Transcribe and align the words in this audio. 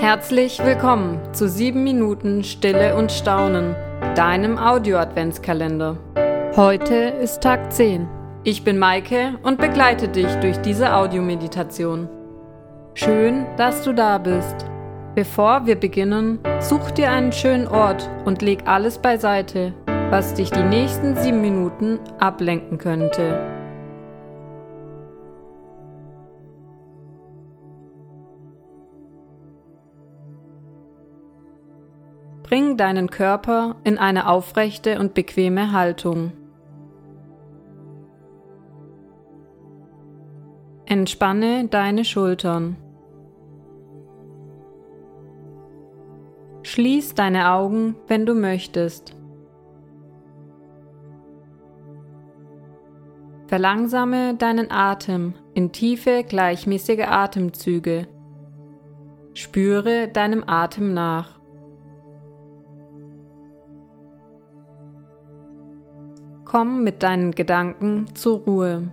Herzlich 0.00 0.64
willkommen 0.64 1.18
zu 1.34 1.48
7 1.48 1.82
Minuten 1.82 2.44
Stille 2.44 2.94
und 2.94 3.10
Staunen, 3.10 3.74
deinem 4.14 4.56
Audio-Adventskalender. 4.56 5.96
Heute 6.54 6.94
ist 6.94 7.42
Tag 7.42 7.72
10. 7.72 8.06
Ich 8.44 8.62
bin 8.62 8.78
Maike 8.78 9.40
und 9.42 9.58
begleite 9.58 10.06
dich 10.06 10.32
durch 10.36 10.56
diese 10.58 10.94
Audiomeditation. 10.94 12.08
Schön, 12.94 13.44
dass 13.56 13.82
du 13.82 13.92
da 13.92 14.18
bist. 14.18 14.66
Bevor 15.16 15.66
wir 15.66 15.74
beginnen, 15.74 16.38
such 16.60 16.92
dir 16.92 17.10
einen 17.10 17.32
schönen 17.32 17.66
Ort 17.66 18.08
und 18.24 18.40
leg 18.40 18.60
alles 18.66 18.98
beiseite, 18.98 19.74
was 20.10 20.32
dich 20.32 20.52
die 20.52 20.62
nächsten 20.62 21.16
7 21.16 21.40
Minuten 21.40 21.98
ablenken 22.20 22.78
könnte. 22.78 23.57
Deinen 32.78 33.10
Körper 33.10 33.76
in 33.84 33.98
eine 33.98 34.28
aufrechte 34.28 34.98
und 34.98 35.12
bequeme 35.12 35.72
Haltung. 35.72 36.32
Entspanne 40.86 41.68
deine 41.68 42.06
Schultern. 42.06 42.76
Schließ 46.62 47.14
deine 47.14 47.50
Augen, 47.50 47.96
wenn 48.06 48.24
du 48.24 48.34
möchtest. 48.34 49.14
Verlangsame 53.48 54.34
deinen 54.34 54.70
Atem 54.70 55.34
in 55.54 55.72
tiefe, 55.72 56.22
gleichmäßige 56.22 57.06
Atemzüge. 57.06 58.06
Spüre 59.32 60.08
deinem 60.08 60.44
Atem 60.46 60.92
nach. 60.92 61.37
Komm 66.48 66.82
mit 66.82 67.02
deinen 67.02 67.32
Gedanken 67.32 68.06
zur 68.14 68.38
Ruhe. 68.38 68.90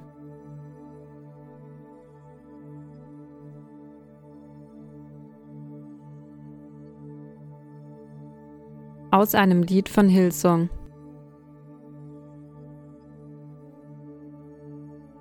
Aus 9.10 9.34
einem 9.36 9.64
Lied 9.64 9.88
von 9.88 10.10
Hillsong. 10.10 10.70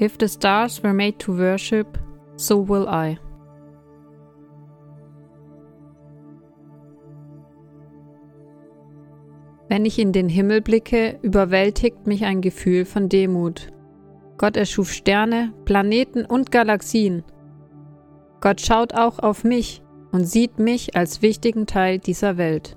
If 0.00 0.16
the 0.18 0.26
stars 0.26 0.82
were 0.82 0.92
made 0.92 1.18
to 1.18 1.38
worship, 1.38 1.96
so 2.34 2.68
will 2.68 2.88
I. 2.88 3.16
Wenn 9.68 9.84
ich 9.84 9.98
in 9.98 10.12
den 10.12 10.28
Himmel 10.28 10.60
blicke, 10.60 11.18
überwältigt 11.22 12.06
mich 12.06 12.24
ein 12.24 12.40
Gefühl 12.42 12.84
von 12.84 13.08
Demut. 13.08 13.68
Gott 14.36 14.56
erschuf 14.56 14.92
Sterne, 14.92 15.52
Planeten 15.64 16.24
und 16.24 16.50
Galaxien. 16.50 17.22
Gott 18.40 18.60
schaut 18.60 18.94
auch 18.94 19.18
auf 19.18 19.42
mich 19.42 19.82
und 20.12 20.26
sieht 20.26 20.58
mich 20.58 20.96
als 20.96 21.22
wichtigen 21.22 21.66
Teil 21.66 21.98
dieser 21.98 22.36
Welt. 22.36 22.76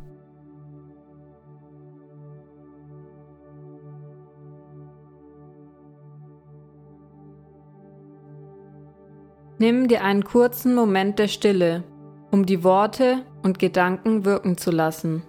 Nimm 9.60 9.88
dir 9.88 10.04
einen 10.04 10.24
kurzen 10.24 10.76
Moment 10.76 11.18
der 11.18 11.28
Stille, 11.28 11.84
um 12.32 12.46
die 12.46 12.64
Worte 12.64 13.24
und 13.42 13.58
Gedanken 13.58 14.24
wirken 14.24 14.58
zu 14.58 14.70
lassen. 14.70 15.24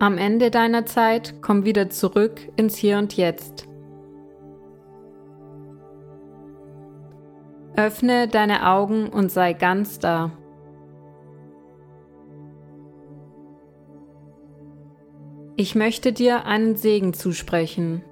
Am 0.00 0.16
Ende 0.16 0.52
deiner 0.52 0.86
Zeit 0.86 1.42
komm 1.42 1.64
wieder 1.64 1.90
zurück 1.90 2.40
ins 2.54 2.76
Hier 2.76 2.98
und 2.98 3.16
Jetzt. 3.16 3.66
Öffne 7.74 8.28
deine 8.28 8.68
Augen 8.68 9.08
und 9.08 9.32
sei 9.32 9.54
ganz 9.54 9.98
da. 9.98 10.30
Ich 15.56 15.74
möchte 15.74 16.12
dir 16.12 16.44
einen 16.44 16.76
Segen 16.76 17.12
zusprechen. 17.12 18.04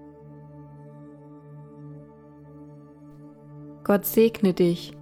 Gott 3.85 4.05
segne 4.05 4.53
dich, 4.53 4.93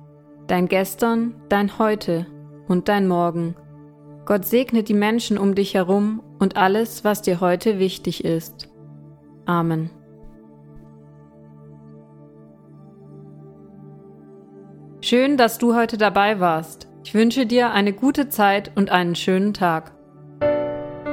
dein 0.46 0.68
Gestern, 0.68 1.34
dein 1.48 1.78
Heute 1.78 2.26
und 2.68 2.88
dein 2.90 3.08
Morgen. 3.08 3.54
Gott 4.26 4.44
segne 4.46 4.82
die 4.82 4.94
Menschen 4.94 5.36
um 5.36 5.54
dich 5.54 5.74
herum 5.74 6.22
und 6.38 6.56
alles, 6.56 7.04
was 7.04 7.20
dir 7.22 7.40
heute 7.40 7.78
wichtig 7.78 8.24
ist. 8.24 8.70
Amen. 9.44 9.90
Schön, 15.02 15.36
dass 15.36 15.58
du 15.58 15.74
heute 15.74 15.98
dabei 15.98 16.40
warst. 16.40 16.88
Ich 17.04 17.12
wünsche 17.12 17.44
dir 17.44 17.72
eine 17.72 17.92
gute 17.92 18.30
Zeit 18.30 18.72
und 18.74 18.90
einen 18.90 19.14
schönen 19.14 19.52
Tag. 19.52 19.92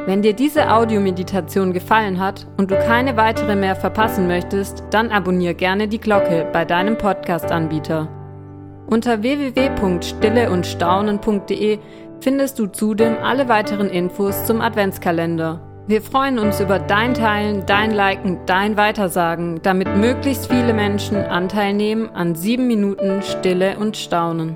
Wenn 0.06 0.22
dir 0.22 0.32
diese 0.34 0.72
Audiomeditation 0.72 1.74
gefallen 1.74 2.18
hat 2.20 2.48
und 2.58 2.72
du 2.72 2.80
keine 2.80 3.18
weitere 3.18 3.58
mehr 3.58 3.76
verpassen 3.76 4.28
möchtest, 4.28 4.86
dann 4.90 5.12
abonniere 5.12 5.54
gerne 5.54 5.90
die 5.90 6.00
Glocke 6.00 6.48
bei 6.54 6.64
deinem 6.64 6.98
Podcast-Anbieter. 6.98 8.08
Unter 8.88 9.22
www.stilleundstaunen.de 9.22 11.80
findest 12.22 12.60
du 12.60 12.68
zudem 12.68 13.18
alle 13.18 13.50
weiteren 13.50 13.90
Infos 13.90 14.46
zum 14.46 14.62
Adventskalender. 14.62 15.60
Wir 15.88 16.02
freuen 16.02 16.40
uns 16.40 16.62
über 16.62 16.80
dein 16.80 17.16
Teilen, 17.16 17.66
dein 17.66 17.92
Liken, 17.92 18.40
dein 18.46 18.78
Weitersagen, 18.78 19.60
damit 19.64 19.96
möglichst 19.98 20.50
viele 20.50 20.74
Menschen 20.74 21.18
Anteil 21.18 21.74
nehmen 21.74 22.10
an 22.10 22.36
sieben 22.36 22.68
Minuten 22.68 23.22
Stille 23.24 23.78
und 23.78 23.98
Staunen. 23.98 24.56